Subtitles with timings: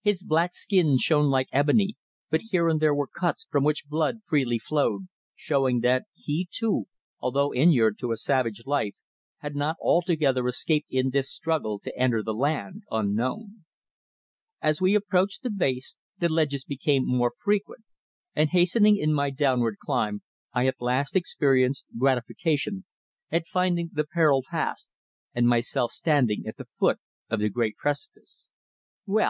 [0.00, 1.96] His black skin shone like ebony,
[2.30, 6.86] but here and there were cuts from which blood freely flowed, showing that he too,
[7.20, 8.94] although inured to a savage life,
[9.40, 13.66] had not altogether escaped in this struggle to enter the land unknown.
[14.62, 17.84] As we approached the base the ledges became more frequent,
[18.34, 20.22] and hastening in my downward climb
[20.54, 22.86] I at last experienced gratification
[23.30, 24.88] at finding the peril past,
[25.34, 26.98] and myself standing at the foot
[27.28, 28.48] of the great precipice.
[29.04, 29.24] "Well?"